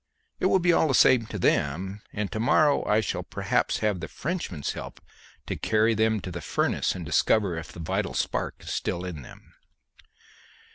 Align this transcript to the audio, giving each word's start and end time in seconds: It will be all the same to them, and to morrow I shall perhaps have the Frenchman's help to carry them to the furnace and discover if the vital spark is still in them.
It 0.39 0.47
will 0.47 0.57
be 0.57 0.73
all 0.73 0.87
the 0.87 0.95
same 0.95 1.27
to 1.27 1.37
them, 1.37 2.01
and 2.11 2.31
to 2.31 2.39
morrow 2.39 2.83
I 2.85 3.01
shall 3.01 3.21
perhaps 3.21 3.81
have 3.85 3.99
the 3.99 4.07
Frenchman's 4.07 4.71
help 4.71 4.99
to 5.45 5.55
carry 5.55 5.93
them 5.93 6.19
to 6.21 6.31
the 6.31 6.41
furnace 6.41 6.95
and 6.95 7.05
discover 7.05 7.55
if 7.55 7.71
the 7.71 7.81
vital 7.81 8.15
spark 8.15 8.55
is 8.61 8.71
still 8.73 9.05
in 9.05 9.21
them. 9.21 9.53